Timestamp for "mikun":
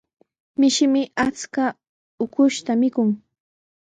2.81-3.09